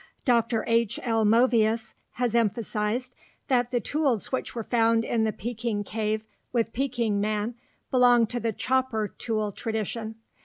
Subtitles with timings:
[0.25, 0.63] Dr.
[0.65, 0.99] H.
[1.03, 1.25] L.
[1.25, 3.13] Movius has emphasized
[3.49, 7.53] that the tools which were found in the Peking cave with Peking man
[7.91, 10.15] belong to the chopper tool tradition.